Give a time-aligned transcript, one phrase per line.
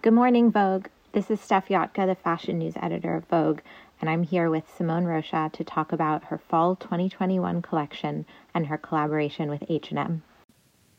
[0.00, 0.86] Good morning, Vogue.
[1.10, 3.58] This is Steph Yotka, the fashion news editor of Vogue,
[4.00, 8.24] and I'm here with Simone Rocha to talk about her fall 2021 collection
[8.54, 10.22] and her collaboration with H&M.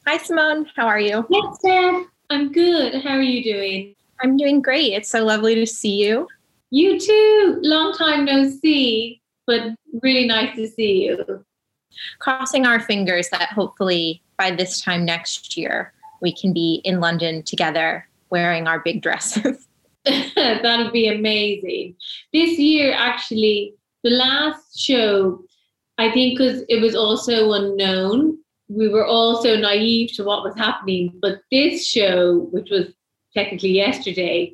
[0.06, 0.70] Hi, Simone.
[0.76, 1.26] How are you?
[1.30, 2.08] Yes, Steph.
[2.30, 3.02] I'm good.
[3.02, 3.96] How are you doing?
[4.20, 4.92] I'm doing great.
[4.92, 6.28] It's so lovely to see you.
[6.70, 7.60] You too.
[7.62, 9.62] Long time no see, but
[10.04, 11.46] really nice to see you.
[12.20, 17.44] Crossing our fingers that hopefully by this time next year we can be in London
[17.44, 19.68] together wearing our big dresses.
[20.06, 21.96] that would be amazing.
[22.34, 25.44] This year, actually, the last show,
[25.98, 28.38] I think, because it was also unknown,
[28.70, 31.14] we were all so naive to what was happening.
[31.22, 32.94] But this show, which was
[33.34, 34.54] technically yesterday,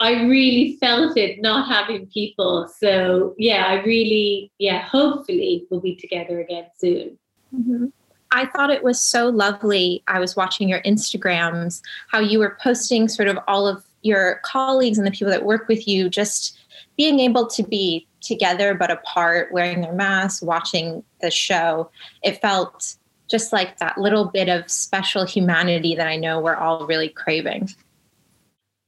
[0.00, 2.68] I really felt it not having people.
[2.78, 7.18] So, yeah, I really, yeah, hopefully we'll be together again soon.
[7.54, 7.86] Mm-hmm.
[8.30, 10.02] I thought it was so lovely.
[10.06, 14.98] I was watching your Instagrams, how you were posting sort of all of your colleagues
[14.98, 16.58] and the people that work with you just
[16.96, 21.90] being able to be together but apart, wearing their masks, watching the show.
[22.22, 22.96] It felt
[23.30, 27.68] just like that little bit of special humanity that I know we're all really craving.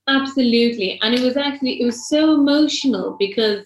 [0.08, 0.98] Absolutely.
[1.02, 3.64] And it was actually, it was so emotional because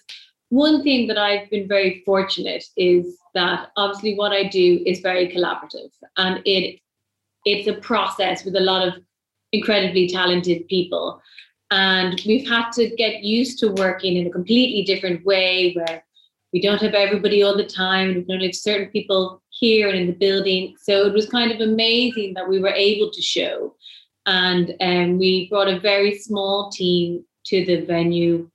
[0.55, 5.27] one thing that I've been very fortunate is that obviously what I do is very
[5.27, 6.79] collaborative and it
[7.43, 8.95] it's a process with a lot of
[9.51, 11.21] incredibly talented people.
[11.71, 16.03] And we've had to get used to working in a completely different way where
[16.53, 18.25] we don't have everybody all the time.
[18.27, 20.75] We only have certain people here and in the building.
[20.81, 23.75] So it was kind of amazing that we were able to show.
[24.25, 28.49] And um, we brought a very small team to the venue.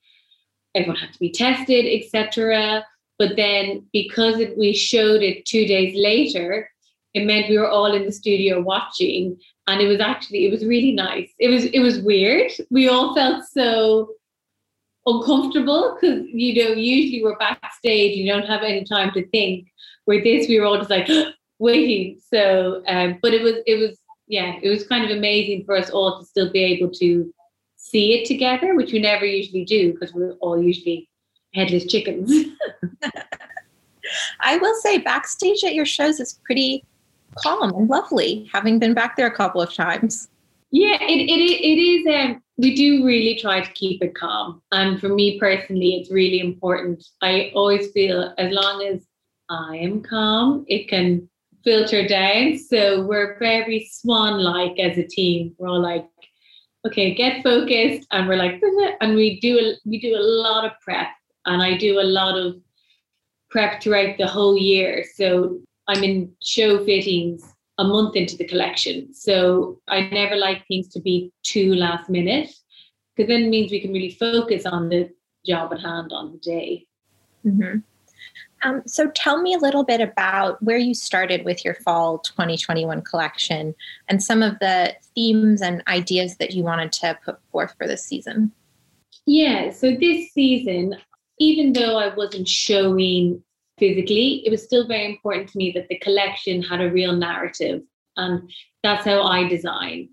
[0.74, 2.84] Everyone had to be tested, etc.
[3.18, 6.70] But then because it, we showed it two days later,
[7.14, 9.38] it meant we were all in the studio watching.
[9.66, 11.30] And it was actually, it was really nice.
[11.38, 12.50] It was, it was weird.
[12.70, 14.10] We all felt so
[15.06, 19.66] uncomfortable because you know usually we're backstage you don't have any time to think
[20.04, 21.08] where this we were all just like
[21.58, 25.74] waiting so um but it was it was yeah it was kind of amazing for
[25.76, 27.32] us all to still be able to
[27.82, 31.08] see it together which we never usually do because we're all usually
[31.54, 32.30] headless chickens.
[34.40, 36.84] I will say, backstage at your shows is pretty
[37.38, 40.28] calm and lovely, having been back there a couple of times.
[40.70, 42.14] Yeah, it, it, it is.
[42.14, 44.62] Um, we do really try to keep it calm.
[44.72, 47.04] And for me personally, it's really important.
[47.22, 49.02] I always feel as long as
[49.48, 51.28] I am calm, it can
[51.64, 52.58] filter down.
[52.58, 55.54] So we're very swan like as a team.
[55.58, 56.06] We're all like,
[56.86, 58.06] okay, get focused.
[58.10, 58.60] And we're like,
[59.00, 61.08] and we do, a, we do a lot of prep
[61.46, 62.56] and I do a lot of
[63.50, 65.04] prep throughout the whole year.
[65.14, 67.42] So I'm in show fittings
[67.78, 69.12] a month into the collection.
[69.14, 72.50] So I never like things to be too last minute
[73.16, 75.10] because then it means we can really focus on the
[75.44, 76.86] job at hand on the day.
[77.44, 77.78] Mm-hmm.
[78.62, 83.02] Um, so tell me a little bit about where you started with your fall 2021
[83.02, 83.74] collection
[84.08, 88.04] and some of the themes and ideas that you wanted to put forth for this
[88.04, 88.52] season.
[89.26, 90.96] Yeah, so this season
[91.40, 93.42] even though I wasn't showing
[93.78, 97.82] physically, it was still very important to me that the collection had a real narrative.
[98.16, 98.48] And
[98.82, 100.10] that's how I design.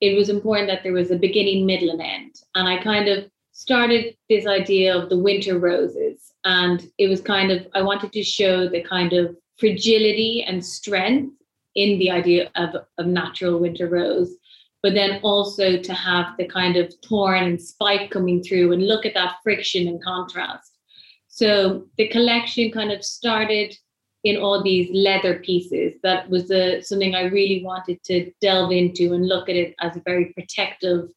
[0.00, 2.36] It was important that there was a beginning, middle, and end.
[2.54, 6.32] And I kind of started this idea of the winter roses.
[6.44, 11.34] And it was kind of, I wanted to show the kind of fragility and strength
[11.74, 14.36] in the idea of, of natural winter rose
[14.82, 19.04] but then also to have the kind of thorn and spike coming through and look
[19.04, 20.78] at that friction and contrast.
[21.26, 23.76] So the collection kind of started
[24.24, 25.94] in all these leather pieces.
[26.02, 29.96] That was a, something I really wanted to delve into and look at it as
[29.96, 31.08] a very protective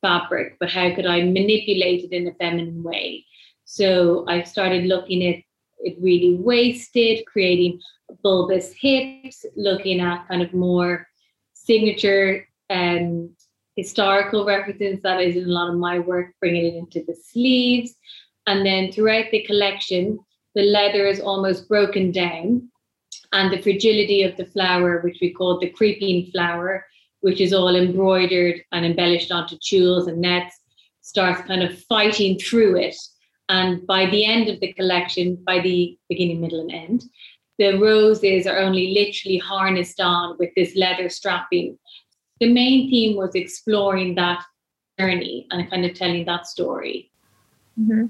[0.00, 3.24] fabric, but how could I manipulate it in a feminine way?
[3.64, 5.42] So I started looking at
[5.80, 7.80] it really wasted, creating
[8.22, 11.06] bulbous hips, looking at kind of more
[11.54, 13.30] signature um,
[13.76, 17.94] historical references that is in a lot of my work, bringing it into the sleeves.
[18.46, 20.18] And then throughout the collection,
[20.54, 22.70] the leather is almost broken down.
[23.32, 26.86] And the fragility of the flower, which we call the creeping flower,
[27.20, 30.54] which is all embroidered and embellished onto tulles and nets,
[31.00, 32.96] starts kind of fighting through it.
[33.48, 37.04] And by the end of the collection, by the beginning, middle, and end,
[37.58, 41.78] the roses are only literally harnessed on with this leather strapping
[42.40, 44.42] the main theme was exploring that
[44.98, 47.10] journey and kind of telling that story.
[47.78, 48.06] Mm-hmm.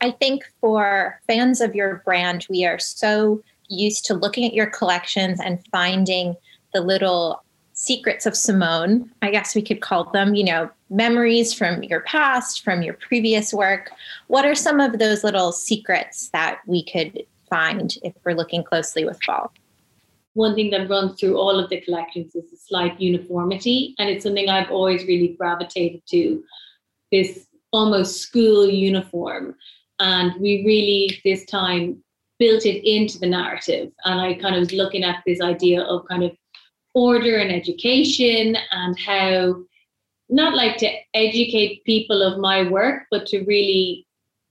[0.00, 4.66] I think for fans of your brand, we are so used to looking at your
[4.66, 6.34] collections and finding
[6.72, 7.44] the little
[7.80, 12.62] secrets of Simone, I guess we could call them, you know, memories from your past,
[12.62, 13.90] from your previous work.
[14.26, 19.06] What are some of those little secrets that we could find if we're looking closely
[19.06, 19.50] with fall?
[20.34, 24.24] One thing that runs through all of the collections is a slight uniformity, and it's
[24.24, 26.44] something I've always really gravitated to
[27.10, 29.54] this almost school uniform.
[30.00, 32.04] And we really, this time,
[32.38, 33.90] built it into the narrative.
[34.04, 36.32] And I kind of was looking at this idea of kind of
[36.94, 39.56] order and education and how
[40.28, 44.06] not like to educate people of my work, but to really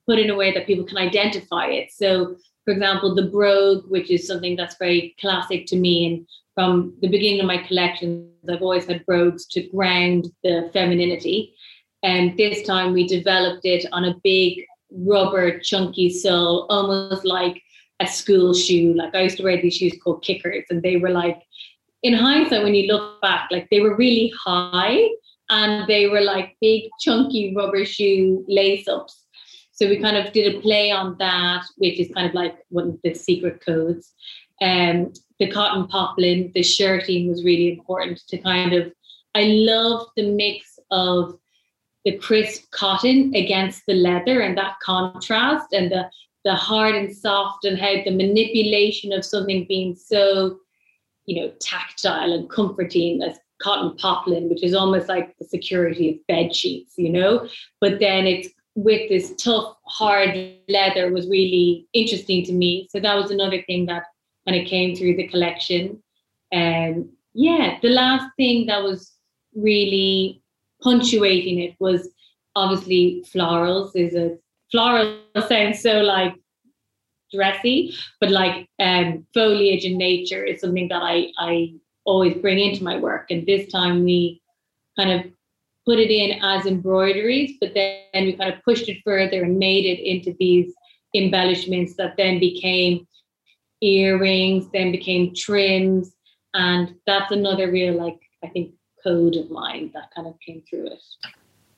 [0.06, 1.91] put in a way that people can identify it.
[1.91, 6.94] So, for example, the brogue, which is something that's very classic to me, and from
[7.01, 11.56] the beginning of my collections, I've always had brogues to ground the femininity.
[12.03, 17.62] And this time we developed it on a big rubber chunky sole, almost like
[18.00, 18.94] a school shoe.
[18.94, 21.41] Like I used to wear these shoes called kickers, and they were like,
[22.04, 25.07] in hindsight, when you look back, like they were really high
[25.50, 29.25] and they were like big chunky rubber shoe lace ups.
[29.72, 32.90] So we kind of did a play on that, which is kind of like one
[32.90, 34.13] of the secret codes.
[34.62, 38.92] Um, the cotton poplin, the shirting was really important to kind of.
[39.36, 41.40] I love the mix of
[42.04, 46.10] the crisp cotton against the leather and that contrast and the
[46.46, 50.57] the hard and soft and how the manipulation of something being so
[51.29, 56.27] you know tactile and comforting as cotton poplin which is almost like the security of
[56.27, 57.47] bed sheets you know?
[57.81, 62.87] But then it's with this tough hard leather was really interesting to me.
[62.91, 64.03] So that was another thing that
[64.47, 66.01] kind of came through the collection
[66.51, 69.11] and um, yeah the last thing that was
[69.53, 70.41] really
[70.81, 72.09] punctuating it was
[72.55, 73.91] obviously florals.
[73.95, 74.37] Is a
[74.71, 76.33] floral sounds so like
[77.33, 81.73] dressy, but like um, foliage and nature is something that I I
[82.05, 83.29] always bring into my work.
[83.29, 84.41] And this time we
[84.97, 85.31] kind of
[85.85, 89.85] put it in as embroideries, but then we kind of pushed it further and made
[89.85, 90.73] it into these
[91.15, 93.07] embellishments that then became
[93.81, 96.13] earrings, then became trims,
[96.53, 98.73] and that's another real like I think
[99.03, 101.01] code of mine that kind of came through it.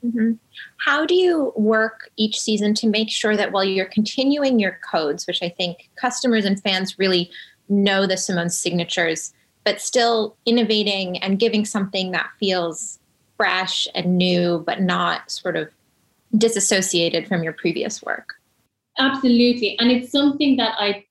[0.05, 0.33] Mm-hmm.
[0.77, 5.27] How do you work each season to make sure that while you're continuing your codes,
[5.27, 7.29] which I think customers and fans really
[7.69, 9.33] know the Simone signatures,
[9.63, 12.99] but still innovating and giving something that feels
[13.37, 15.69] fresh and new, but not sort of
[16.37, 18.35] disassociated from your previous work?
[18.97, 19.77] Absolutely.
[19.79, 21.05] And it's something that I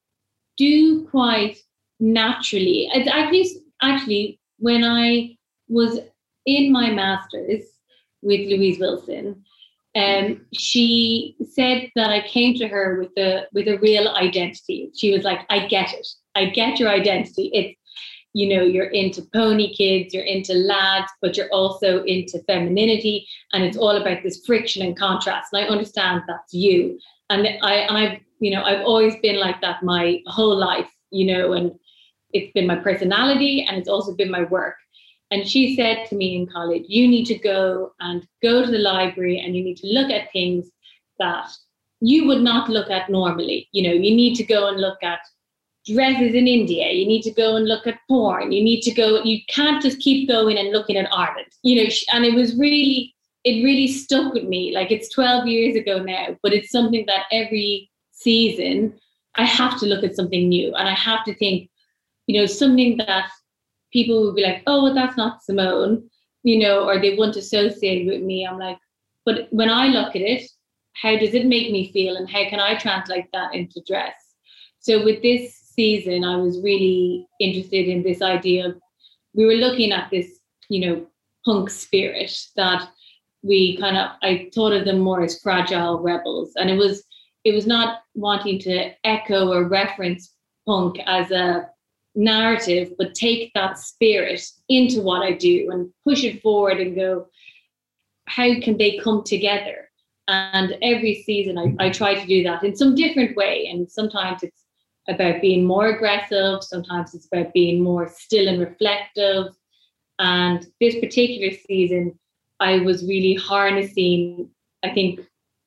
[0.57, 1.59] do quite
[1.99, 2.89] naturally.
[2.93, 5.37] It's actually, actually when I
[5.69, 5.99] was
[6.47, 7.63] in my master's,
[8.23, 9.45] with Louise Wilson.
[9.97, 14.91] Um, she said that I came to her with a with a real identity.
[14.97, 16.07] She was like, "I get it.
[16.37, 17.51] I get your identity.
[17.53, 17.77] It's
[18.33, 23.65] you know you're into pony kids, you're into lads, but you're also into femininity, and
[23.65, 25.53] it's all about this friction and contrast.
[25.53, 26.99] And I understand that's you.
[27.29, 30.91] And I and I've you know I've always been like that my whole life.
[31.11, 31.73] You know, and
[32.33, 34.77] it's been my personality, and it's also been my work.
[35.31, 38.79] And she said to me in college, you need to go and go to the
[38.79, 40.67] library and you need to look at things
[41.19, 41.49] that
[42.01, 43.69] you would not look at normally.
[43.73, 45.21] You know, you need to go and look at
[45.87, 46.91] dresses in India.
[46.91, 48.53] You need to go and look at porn.
[48.53, 51.91] You need to go, you can't just keep going and looking at Ireland, you know,
[52.13, 54.73] and it was really, it really stuck with me.
[54.75, 58.99] Like it's 12 years ago now, but it's something that every season
[59.37, 61.71] I have to look at something new and I have to think,
[62.27, 63.31] you know, something that
[63.93, 66.09] people would be like, oh, well, that's not Simone,
[66.43, 68.47] you know, or they won't associate with me.
[68.47, 68.79] I'm like,
[69.25, 70.49] but when I look at it,
[70.95, 74.15] how does it make me feel and how can I translate that into dress?
[74.81, 78.81] So with this season, I was really interested in this idea of
[79.35, 81.07] we were looking at this, you know,
[81.45, 82.89] punk spirit that
[83.43, 86.53] we kind of I thought of them more as fragile rebels.
[86.57, 87.05] And it was
[87.45, 90.35] it was not wanting to echo or reference
[90.67, 91.69] punk as a
[92.15, 97.27] narrative, but take that spirit into what I do and push it forward and go,
[98.27, 99.91] how can they come together?
[100.29, 103.69] And every season I, I try to do that in some different way.
[103.71, 104.63] And sometimes it's
[105.09, 109.47] about being more aggressive, sometimes it's about being more still and reflective.
[110.19, 112.19] And this particular season,
[112.61, 114.51] I was really harnessing,
[114.85, 115.21] I think,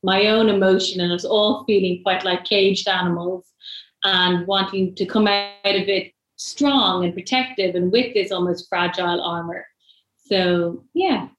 [0.03, 3.45] my own emotion, and was all feeling quite like caged animals
[4.03, 6.12] and wanting to come out of it
[6.43, 9.65] strong and protective and with this almost fragile armor.
[10.27, 11.29] So, yeah.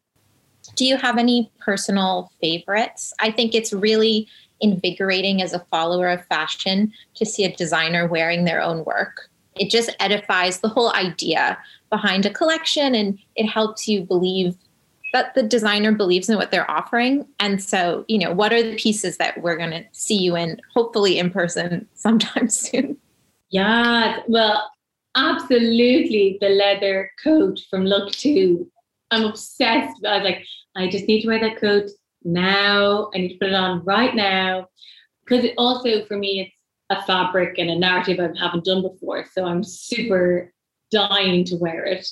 [0.77, 3.13] Do you have any personal favorites?
[3.21, 4.27] I think it's really
[4.61, 9.29] invigorating as a follower of fashion to see a designer wearing their own work.
[9.57, 11.59] It just edifies the whole idea
[11.91, 14.57] behind a collection and it helps you believe
[15.13, 17.27] that the designer believes in what they're offering.
[17.39, 20.61] And so, you know, what are the pieces that we're going to see you in,
[20.73, 22.97] hopefully in person sometime soon?
[23.51, 24.73] Yeah, well,
[25.17, 26.39] absolutely.
[26.41, 28.71] The leather coat from Look 2.
[29.11, 30.05] I'm obsessed.
[30.05, 30.45] I was like,
[30.77, 31.91] I just need to wear that coat
[32.25, 33.11] now.
[33.15, 34.69] I need to put it on right now.
[35.25, 36.55] Because it also, for me, it's
[36.91, 39.27] a fabric and a narrative I haven't done before.
[39.33, 40.53] So I'm super
[40.91, 42.07] dying to wear it.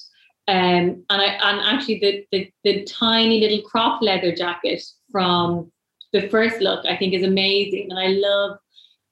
[0.49, 5.71] Um, and I and actually the, the the tiny little crop leather jacket from
[6.13, 7.91] the first look I think is amazing.
[7.91, 8.59] And I love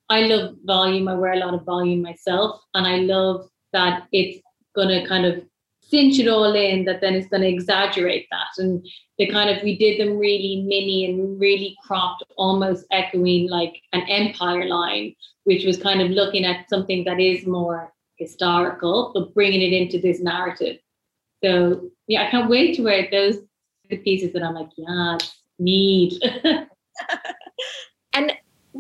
[0.09, 1.07] I love volume.
[1.07, 4.41] I wear a lot of volume myself, and I love that it's
[4.75, 5.45] gonna kind of
[5.83, 6.85] cinch it all in.
[6.85, 8.87] That then it's gonna exaggerate that, and
[9.19, 14.03] the kind of we did them really mini and really cropped, almost echoing like an
[14.09, 19.63] empire line, which was kind of looking at something that is more historical, but bringing
[19.63, 20.79] it into this narrative.
[21.43, 23.39] So yeah, I can't wait to wear those
[23.91, 25.19] the pieces that I'm like, yeah,
[25.59, 26.15] need.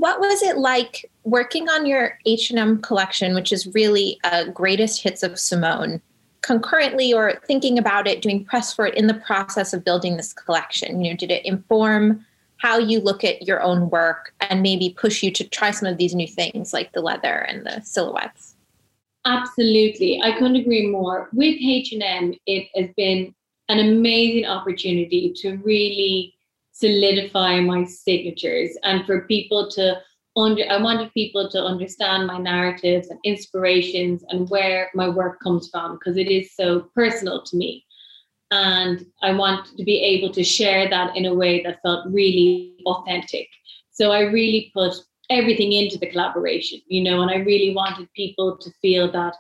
[0.01, 5.23] what was it like working on your H&M collection, which is really a greatest hits
[5.23, 6.01] of Simone,
[6.41, 10.33] concurrently or thinking about it, doing press for it in the process of building this
[10.33, 11.05] collection?
[11.05, 12.25] You know, did it inform
[12.57, 15.99] how you look at your own work and maybe push you to try some of
[15.99, 18.57] these new things like the leather and the silhouettes?
[19.27, 20.23] Absolutely.
[20.23, 21.29] I couldn't agree more.
[21.35, 23.35] With H&M, it has been
[23.69, 26.35] an amazing opportunity to really
[26.81, 30.01] solidify my signatures and for people to
[30.37, 35.69] under I wanted people to understand my narratives and inspirations and where my work comes
[35.69, 37.85] from because it is so personal to me.
[38.53, 42.77] And I want to be able to share that in a way that felt really
[42.87, 43.49] authentic.
[43.91, 44.95] So I really put
[45.31, 49.35] everything into the collaboration, you know, and I really wanted people to feel that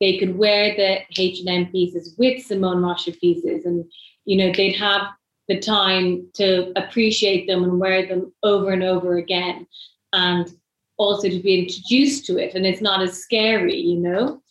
[0.00, 3.84] they could wear the H&M pieces with Simone Rocha pieces and,
[4.24, 5.08] you know, they'd have
[5.48, 9.66] the time to appreciate them and wear them over and over again
[10.12, 10.48] and
[10.96, 12.54] also to be introduced to it.
[12.54, 14.42] And it's not as scary, you know,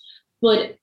[0.41, 0.77] but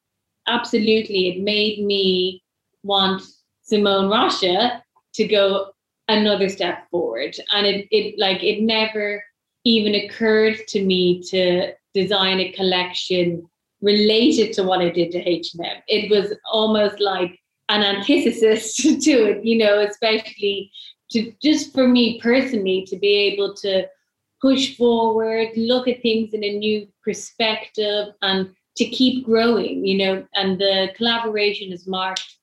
[0.49, 2.43] absolutely it made me
[2.83, 3.23] want
[3.63, 4.83] Simone Rocha
[5.15, 5.71] to go
[6.09, 7.37] another step forward.
[7.53, 9.23] And it, it like it never
[9.65, 13.49] even occurred to me to design a collection
[13.83, 15.83] related to what I did to H&M.
[15.89, 17.40] It was almost like
[17.71, 20.71] an antithesis to it, you know, especially
[21.13, 23.87] to just for me personally to be able to
[24.43, 30.27] push forward, look at things in a new perspective and to keep growing, you know,
[30.35, 32.37] and the collaboration has marked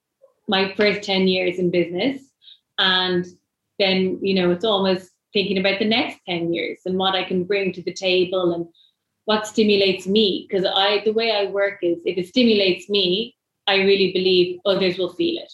[0.47, 2.21] my first 10 years in business.
[2.77, 3.25] And
[3.79, 7.43] then, you know, it's almost thinking about the next 10 years and what I can
[7.43, 8.67] bring to the table and
[9.25, 10.47] what stimulates me.
[10.47, 13.36] Because I the way I work is if it stimulates me,
[13.67, 15.53] I really believe others will feel it.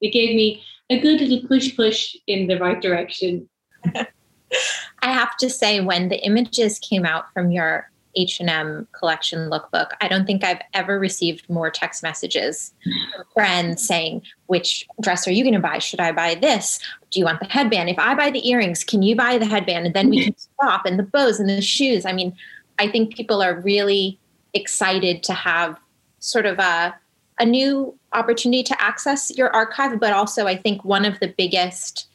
[0.00, 3.48] It gave me a good little push push in the right direction.
[3.94, 9.90] I have to say when the images came out from your H&M collection lookbook.
[10.00, 12.72] I don't think I've ever received more text messages
[13.14, 15.78] from friends saying, which dress are you going to buy?
[15.78, 16.78] Should I buy this?
[17.10, 17.88] Do you want the headband?
[17.88, 19.86] If I buy the earrings, can you buy the headband?
[19.86, 22.06] And then we can swap and the bows and the shoes.
[22.06, 22.36] I mean,
[22.78, 24.18] I think people are really
[24.52, 25.78] excited to have
[26.18, 26.94] sort of a,
[27.38, 32.06] a new opportunity to access your archive, but also I think one of the biggest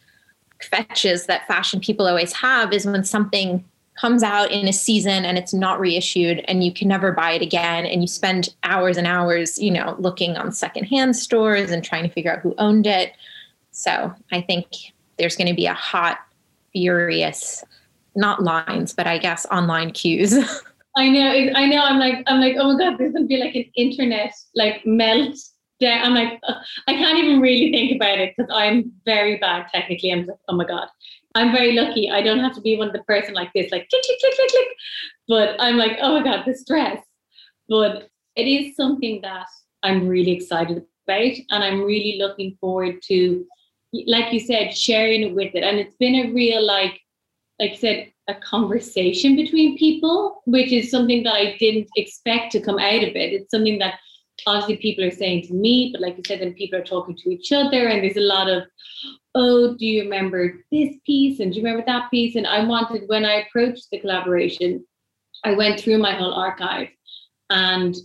[0.62, 3.64] fetches that fashion people always have is when something
[4.00, 7.42] comes out in a season and it's not reissued and you can never buy it
[7.42, 12.04] again and you spend hours and hours you know looking on secondhand stores and trying
[12.04, 13.14] to figure out who owned it.
[13.72, 14.68] So i think
[15.18, 16.20] there's going to be a hot
[16.72, 17.64] furious
[18.16, 20.36] not lines but i guess online queues
[20.96, 23.56] i know i know i'm like i'm like oh my god going to be like
[23.56, 25.36] an internet like melt
[25.80, 26.56] down i'm like uh,
[26.88, 30.56] i can't even really think about it because i'm very bad technically i'm like oh
[30.56, 30.88] my god
[31.36, 32.10] I'm very lucky.
[32.10, 34.36] I don't have to be one of the person like this, like click, click, click,
[34.36, 34.68] click, click.
[35.28, 37.04] But I'm like, oh my God, the stress.
[37.68, 39.46] But it is something that
[39.84, 41.34] I'm really excited about.
[41.50, 43.46] And I'm really looking forward to,
[44.06, 45.64] like you said, sharing it with it.
[45.64, 47.00] And it's been a real, like,
[47.60, 52.62] like I said, a conversation between people, which is something that I didn't expect to
[52.62, 53.34] come out of it.
[53.34, 53.96] It's something that
[54.48, 57.30] obviously people are saying to me, but like you said, then people are talking to
[57.30, 58.64] each other, and there's a lot of,
[59.36, 61.40] oh, do you remember this piece?
[61.40, 62.36] And do you remember that piece?
[62.36, 64.86] And I wanted, when I approached the collaboration,
[65.44, 66.90] I went through my whole archive
[67.50, 67.96] and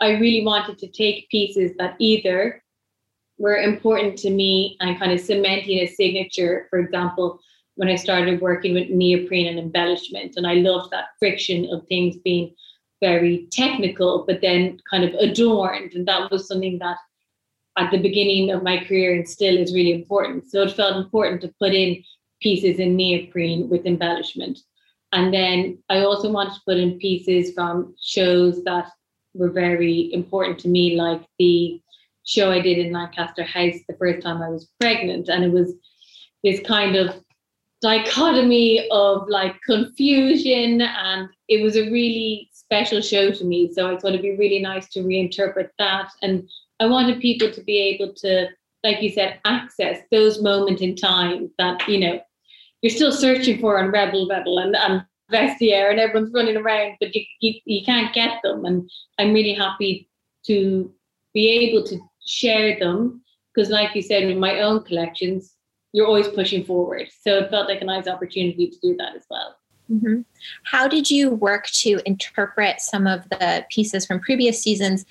[0.00, 2.62] I really wanted to take pieces that either
[3.38, 6.66] were important to me and kind of cementing a signature.
[6.70, 7.40] For example,
[7.78, 12.16] when I started working with neoprene and embellishment, and I loved that friction of things
[12.16, 12.52] being
[13.00, 15.92] very technical, but then kind of adorned.
[15.92, 16.96] And that was something that
[17.76, 20.50] at the beginning of my career and still is really important.
[20.50, 22.02] So it felt important to put in
[22.42, 24.58] pieces in neoprene with embellishment.
[25.12, 28.90] And then I also wanted to put in pieces from shows that
[29.34, 31.80] were very important to me, like the
[32.24, 35.28] show I did in Lancaster House the first time I was pregnant.
[35.28, 35.74] And it was
[36.42, 37.22] this kind of
[37.80, 43.96] dichotomy of like confusion and it was a really special show to me so i
[43.96, 46.48] thought it'd be really nice to reinterpret that and
[46.80, 48.48] i wanted people to be able to
[48.82, 52.20] like you said access those moments in time that you know
[52.82, 57.14] you're still searching for on rebel rebel and, and vestiaire and everyone's running around but
[57.14, 60.08] you, you, you can't get them and i'm really happy
[60.44, 60.92] to
[61.32, 63.22] be able to share them
[63.54, 65.54] because like you said in my own collections
[65.92, 67.08] you're always pushing forward.
[67.22, 69.56] So it felt like a nice opportunity to do that as well.
[69.90, 70.20] Mm-hmm.
[70.64, 75.06] How did you work to interpret some of the pieces from previous seasons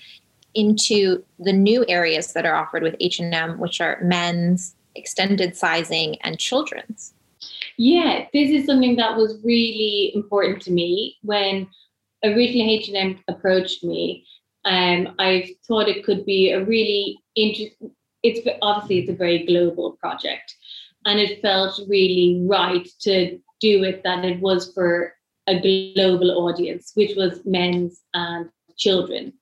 [0.53, 6.39] into the new areas that are offered with H&M, which are men's, extended sizing, and
[6.39, 7.13] children's?
[7.77, 11.67] Yeah, this is something that was really important to me when
[12.23, 14.25] originally H&M approached me.
[14.65, 17.91] Um, I thought it could be a really interesting.
[18.23, 20.55] It's obviously it's a very global project,
[21.07, 25.13] and it felt really right to do it that it was for
[25.47, 25.59] a
[25.95, 29.33] global audience, which was men's and children.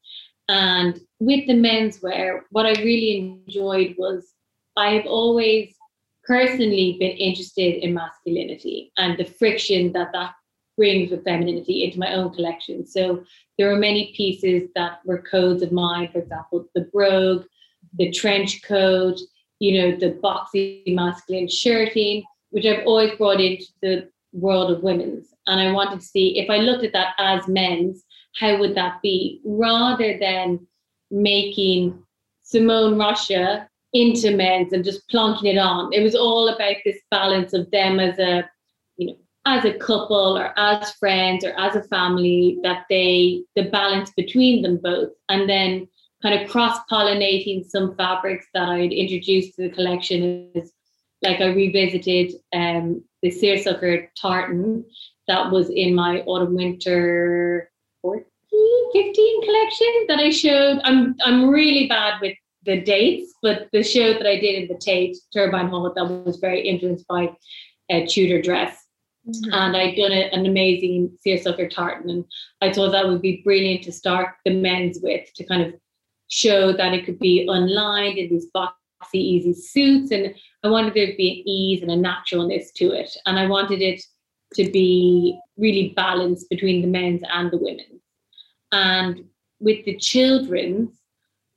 [0.47, 4.31] And with the menswear, what I really enjoyed was
[4.77, 5.75] I've always
[6.23, 10.35] personally been interested in masculinity and the friction that that
[10.77, 12.85] brings with femininity into my own collection.
[12.85, 13.23] So
[13.57, 17.45] there are many pieces that were codes of mine, for example, the brogue,
[17.97, 19.19] the trench coat,
[19.59, 25.33] you know, the boxy masculine shirting, which I've always brought into the world of women's.
[25.47, 28.03] And I wanted to see if I looked at that as men's,
[28.35, 29.41] how would that be?
[29.45, 30.65] Rather than
[31.11, 32.03] making
[32.43, 35.93] Simone Rocha into men's and just plonking it on.
[35.93, 38.47] It was all about this balance of them as a,
[38.97, 43.69] you know, as a couple or as friends or as a family, that they the
[43.69, 45.11] balance between them both.
[45.29, 45.87] And then
[46.25, 50.73] kind of cross pollinating some fabrics that I'd introduced to the collection is
[51.21, 54.85] like I revisited um, the seersucker tartan
[55.27, 57.69] that was in my autumn winter
[58.01, 58.25] 14,
[58.93, 60.79] 15 collection that I showed.
[60.83, 64.79] I'm I'm really bad with the dates, but the show that I did in the
[64.79, 67.35] Tate Turbine Hall that was very influenced by
[67.91, 68.83] a Tudor dress.
[69.27, 69.53] Mm-hmm.
[69.53, 72.25] And I'd done a, an amazing seersucker tartan, and
[72.61, 75.73] I thought that would be brilliant to start the men's with to kind of
[76.29, 78.71] show that it could be unlined in these boxy,
[79.13, 80.11] easy suits.
[80.11, 80.33] And
[80.63, 83.15] I wanted there to be an ease and a naturalness to it.
[83.25, 84.01] And I wanted it
[84.55, 88.01] to be really balanced between the men's and the women's.
[88.71, 89.25] And
[89.59, 90.91] with the children's,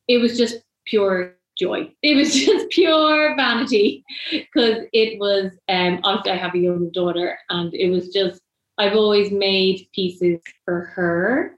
[0.06, 1.92] it was just pure joy.
[2.02, 7.38] It was just pure vanity because it was, um, obviously, I have a young daughter,
[7.50, 8.40] and it was just,
[8.78, 11.57] I've always made pieces for her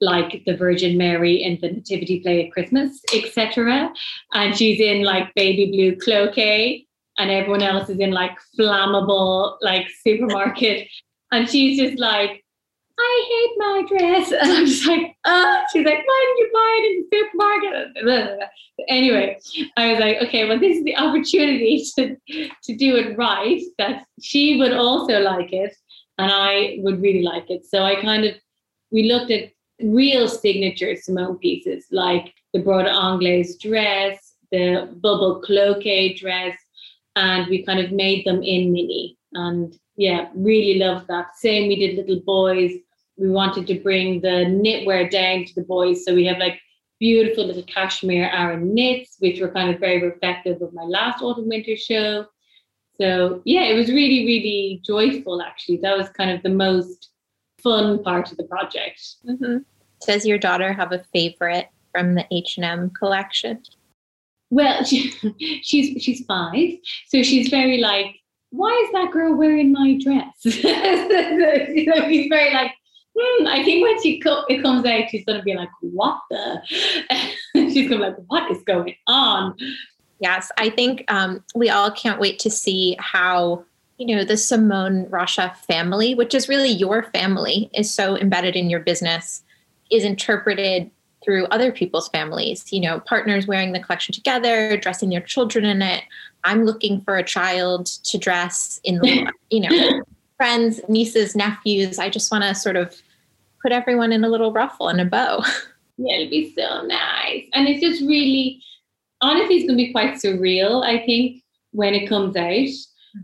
[0.00, 3.92] like the Virgin Mary in the Nativity play at Christmas, etc.
[4.34, 6.86] And she's in like baby blue cloqué,
[7.18, 10.88] and everyone else is in like flammable like supermarket,
[11.32, 12.42] and she's just like,
[12.98, 15.64] I hate my dress, and I'm just like, ah.
[15.72, 18.48] She's like, why didn't you buy it in the supermarket?
[18.88, 19.38] Anyway,
[19.78, 22.14] I was like, okay, well, this is the opportunity to
[22.62, 23.62] to do it right.
[23.78, 25.74] That she would also like it,
[26.18, 27.64] and I would really like it.
[27.64, 28.34] So I kind of
[28.90, 29.50] we looked at
[29.82, 36.56] real signature Simone pieces like the Broderie Anglaise dress, the bubble cloqué dress,
[37.16, 39.16] and we kind of made them in mini.
[39.32, 41.36] And yeah, really loved that.
[41.36, 42.72] Same, we did little boys.
[43.18, 46.04] We wanted to bring the knitwear down to the boys.
[46.04, 46.60] So we have like
[47.00, 51.48] beautiful little cashmere Aran knits, which were kind of very reflective of my last autumn
[51.48, 52.26] winter show.
[53.00, 55.78] So yeah, it was really, really joyful actually.
[55.78, 57.10] That was kind of the most
[57.66, 59.00] fun part of the project.
[59.28, 59.58] Mm-hmm.
[60.06, 63.62] Does your daughter have a favorite from the H and M collection?
[64.50, 65.10] Well, she,
[65.62, 66.70] she's she's five,
[67.08, 68.14] so she's very like,
[68.50, 70.34] why is that girl wearing my dress?
[70.44, 72.70] you know, she's very like,
[73.18, 76.62] hmm, I think when she co- it comes out, she's gonna be like, what the?
[77.54, 79.56] she's gonna be like, what is going on?
[80.20, 83.64] Yes, I think um, we all can't wait to see how
[83.98, 88.68] you know, the Simone Rocha family, which is really your family, is so embedded in
[88.68, 89.42] your business,
[89.90, 90.90] is interpreted
[91.24, 95.82] through other people's families, you know, partners wearing the collection together, dressing their children in
[95.82, 96.04] it.
[96.44, 100.02] I'm looking for a child to dress in the, you know,
[100.36, 101.98] friends, nieces, nephews.
[101.98, 102.94] I just want to sort of
[103.62, 105.42] put everyone in a little ruffle and a bow.
[105.98, 107.48] Yeah, it'd be so nice.
[107.54, 108.62] And it's just really,
[109.22, 112.68] honestly, it's going to be quite surreal, I think, when it comes out,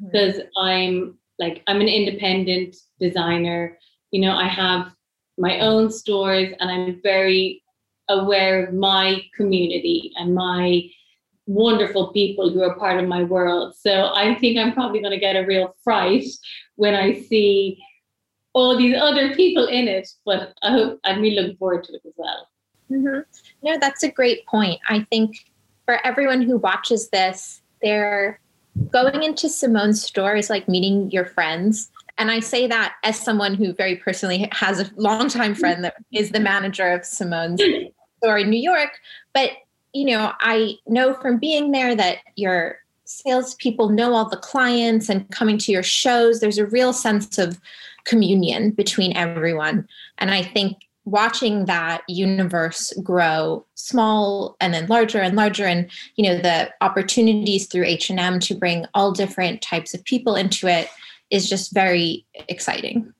[0.01, 0.59] because mm-hmm.
[0.59, 3.79] I'm like, I'm an independent designer.
[4.11, 4.95] You know, I have
[5.39, 7.63] my own stores and I'm very
[8.09, 10.83] aware of my community and my
[11.47, 13.75] wonderful people who are part of my world.
[13.77, 16.25] So I think I'm probably going to get a real fright
[16.77, 17.83] when I see
[18.53, 20.09] all these other people in it.
[20.25, 22.49] But I hope I'm really looking forward to it as well.
[22.91, 23.21] Mm-hmm.
[23.67, 24.79] No, that's a great point.
[24.89, 25.37] I think
[25.87, 28.39] for everyone who watches this, they're
[28.91, 31.91] going into Simone's store is like meeting your friends.
[32.19, 36.31] And I say that as someone who very personally has a longtime friend that is
[36.31, 37.63] the manager of Simone's
[38.19, 38.91] store in New York.
[39.33, 39.51] But,
[39.93, 45.29] you know, I know from being there that your salespeople know all the clients and
[45.31, 47.61] coming to your shows, there's a real sense of
[48.05, 49.89] communion between everyone.
[50.19, 56.25] And I think watching that universe grow small and then larger and larger and you
[56.25, 60.89] know the opportunities through h&m to bring all different types of people into it
[61.31, 63.11] is just very exciting.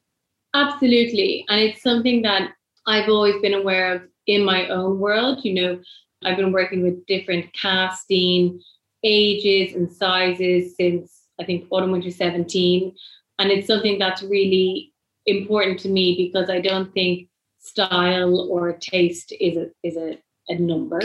[0.55, 1.47] Absolutely.
[1.49, 2.53] And it's something that
[2.87, 5.45] i've always been aware of in my own world.
[5.45, 5.81] You know
[6.25, 8.61] i've been working with different casting
[9.03, 12.95] ages and sizes since i think autumn winter 17
[13.41, 14.93] and it's something that's really
[15.27, 17.29] important to me because i don't think
[17.63, 21.01] style or taste is a is a, a number,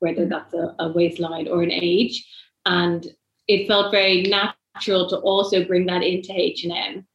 [0.00, 2.26] whether that's a, a waistline or an age.
[2.66, 3.06] And
[3.48, 7.06] it felt very natural to also bring that into H&M.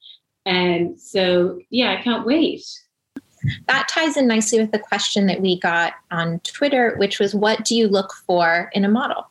[0.45, 2.63] And so, yeah, I can't wait.
[3.67, 7.65] That ties in nicely with the question that we got on Twitter, which was what
[7.65, 9.25] do you look for in a model?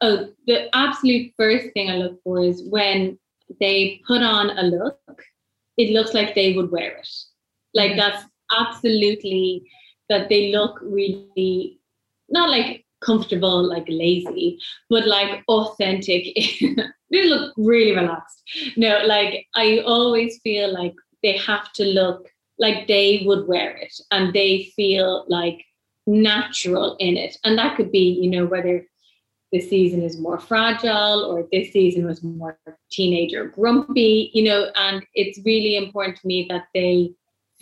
[0.00, 3.18] Oh, the absolute first thing I look for is when
[3.60, 4.98] they put on a look,
[5.76, 7.08] it looks like they would wear it.
[7.74, 8.00] Like mm-hmm.
[8.00, 8.24] that's
[8.58, 9.68] absolutely
[10.08, 11.78] that they look really
[12.28, 16.24] not like comfortable, like lazy, but like authentic.
[17.10, 18.42] they look really relaxed.
[18.76, 23.94] No, like I always feel like they have to look like they would wear it
[24.10, 25.64] and they feel like
[26.06, 27.36] natural in it.
[27.44, 28.86] And that could be, you know, whether
[29.50, 32.58] the season is more fragile or this season was more
[32.90, 37.12] teenager grumpy, you know, and it's really important to me that they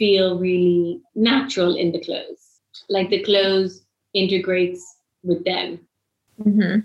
[0.01, 2.63] feel really natural in the clothes.
[2.89, 3.83] Like the clothes
[4.15, 5.79] integrates with them.
[6.43, 6.81] Mm-hmm.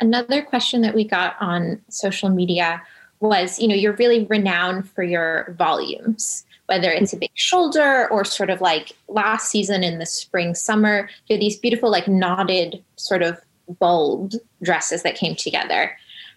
[0.00, 2.82] Another question that we got on social media
[3.20, 8.24] was, you know, you're really renowned for your volumes, whether it's a big shoulder or
[8.24, 12.82] sort of like last season in the spring, summer, you have these beautiful, like knotted,
[12.96, 13.38] sort of
[13.78, 15.96] bold dresses that came together.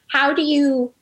[0.10, 0.94] How do you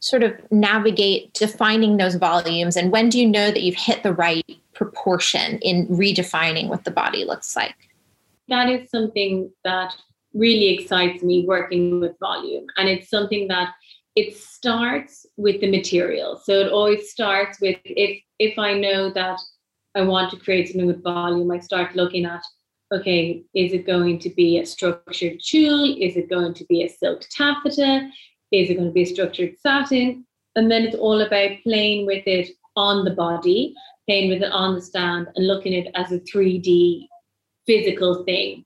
[0.00, 4.12] sort of navigate defining those volumes and when do you know that you've hit the
[4.12, 7.74] right proportion in redefining what the body looks like?
[8.48, 9.94] That is something that
[10.34, 13.74] really excites me working with volume and it's something that
[14.16, 16.40] it starts with the material.
[16.42, 19.38] So it always starts with if if i know that
[19.94, 22.42] i want to create something with volume i start looking at
[22.92, 26.88] okay is it going to be a structured tulle is it going to be a
[26.88, 28.08] silk taffeta
[28.52, 30.26] is it going to be a structured satin?
[30.56, 33.74] And then it's all about playing with it on the body,
[34.08, 37.06] playing with it on the stand, and looking at it as a 3D
[37.66, 38.64] physical thing.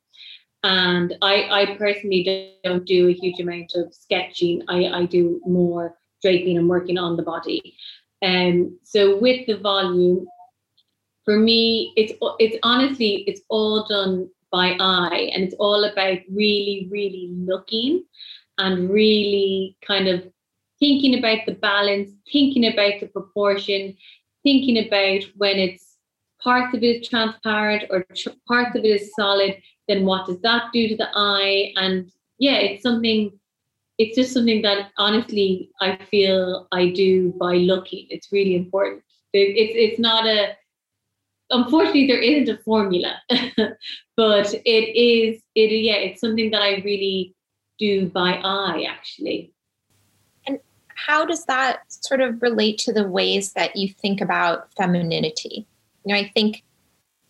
[0.63, 4.63] And I, I personally don't do a huge amount of sketching.
[4.69, 7.77] I, I do more draping and working on the body.
[8.23, 10.27] And um, so with the volume,
[11.27, 16.89] for me, it's it's honestly it's all done by eye, and it's all about really,
[16.91, 18.05] really looking
[18.59, 20.27] and really kind of
[20.79, 23.97] thinking about the balance, thinking about the proportion,
[24.43, 25.97] thinking about when it's
[26.43, 29.57] parts of it is transparent or tr- parts of it is solid,
[29.89, 31.73] then what does that do to the eye?
[31.77, 33.33] And yeah, it's something,
[33.99, 38.07] it's just something that honestly I feel I do by looking.
[38.11, 39.03] It's really important.
[39.33, 40.57] It's it's not a
[41.51, 43.21] unfortunately there isn't a formula,
[44.17, 47.35] but it is it yeah, it's something that I really
[47.79, 49.53] do by eye actually.
[50.47, 50.59] And
[50.89, 55.67] how does that sort of relate to the ways that you think about femininity?
[56.05, 56.63] You know, I think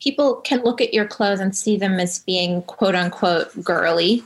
[0.00, 4.22] people can look at your clothes and see them as being quote unquote girly.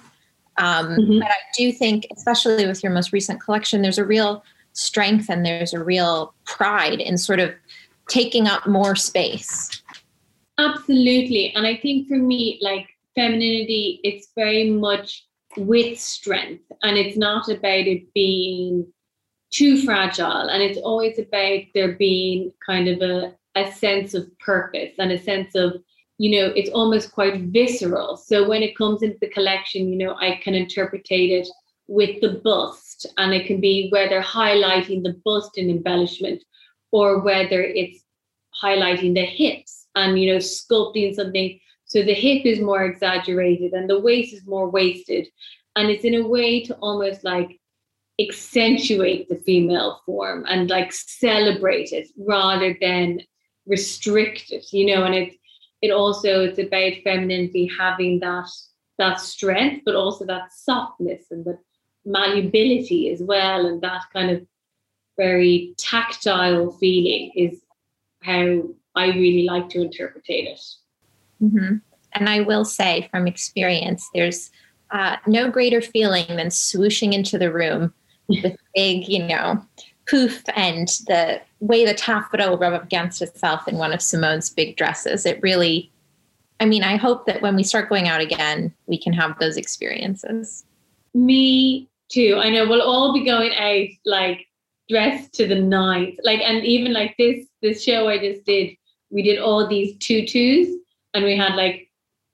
[0.57, 1.19] Um, mm-hmm.
[1.21, 5.47] But I do think, especially with your most recent collection, there's a real strength and
[5.47, 7.53] there's a real pride in sort of
[8.09, 9.83] taking up more space.
[10.59, 11.53] Absolutely.
[11.55, 15.28] And I think for me, like femininity, it's very much
[15.59, 18.87] with strength and it's not about it being
[19.51, 24.93] too fragile and it's always about there being kind of a, a sense of purpose
[24.99, 25.75] and a sense of
[26.19, 28.17] you know, it's almost quite visceral.
[28.17, 31.49] So when it comes into the collection, you know, I can interpret it
[31.87, 36.43] with the bust, and it can be whether highlighting the bust in embellishment
[36.93, 38.05] or whether it's
[38.63, 43.89] highlighting the hips and you know sculpting something so the hip is more exaggerated and
[43.89, 45.27] the waist is more wasted.
[45.75, 47.59] And it's in a way to almost like
[48.21, 53.21] accentuate the female form and like celebrate it rather than
[53.67, 55.05] restrict it you know?
[55.05, 55.35] And it
[55.81, 58.49] it also it's about femininity having that
[58.99, 61.59] that strength but also that softness and the
[62.05, 63.65] malleability as well.
[63.65, 64.47] And that kind of
[65.17, 67.63] very tactile feeling is
[68.23, 68.63] how
[68.95, 70.61] I really like to interpret it.
[71.43, 71.77] Mm-hmm.
[72.13, 74.51] And I will say from experience, there's
[74.91, 77.93] uh, no greater feeling than swooshing into the room
[78.29, 79.63] with big, you know,
[80.09, 84.51] poof and the way the taffeta will rub up against itself in one of Simone's
[84.51, 85.27] big dresses.
[85.27, 85.91] It really,
[86.61, 89.57] I mean, I hope that when we start going out again, we can have those
[89.57, 90.65] experiences.
[91.15, 92.39] Me too.
[92.43, 94.47] I know we'll all be going out like
[94.89, 96.19] dressed to the nines.
[96.23, 98.75] Like, and even like this, this show I just did,
[99.11, 100.69] we did all these tutus
[101.19, 101.91] and we had like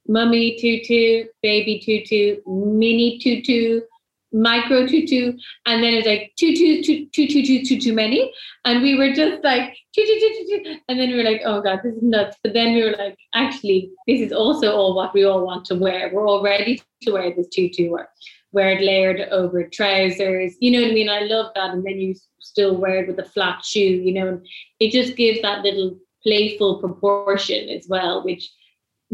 [0.06, 3.80] mummy tutu, baby tutu, mini tutu,
[4.30, 5.32] micro tutu,
[5.64, 8.30] and then it's like tutu, tutu, tutu, tutu, too many.
[8.66, 10.78] And we were just like, tutu, tutu, tutu.
[10.88, 12.36] and then we were like, oh God, this is nuts.
[12.44, 15.76] But then we were like, actually, this is also all what we all want to
[15.76, 16.10] wear.
[16.12, 18.10] We're all ready to wear this tutu or
[18.52, 20.56] wear it layered over trousers.
[20.60, 21.08] You know what I mean?
[21.08, 21.70] I love that.
[21.70, 24.40] And then you still wear it with a flat shoe, you know,
[24.78, 28.50] it just gives that little playful proportion as well, which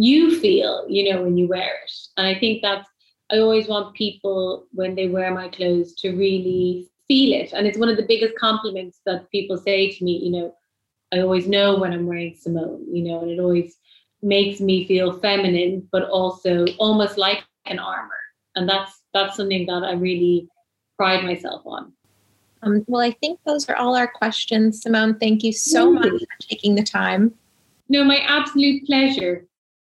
[0.00, 1.92] you feel, you know, when you wear it.
[2.16, 2.88] And I think that's,
[3.30, 7.52] I always want people when they wear my clothes to really feel it.
[7.52, 10.54] And it's one of the biggest compliments that people say to me, you know,
[11.12, 13.76] I always know when I'm wearing Simone, you know, and it always
[14.22, 18.10] makes me feel feminine, but also almost like an armor.
[18.54, 20.48] And that's that's something that I really
[20.96, 21.92] pride myself on.
[22.62, 24.82] Um, well, I think those are all our questions.
[24.82, 27.34] Simone, thank you so much for taking the time.
[27.88, 29.46] No, my absolute pleasure.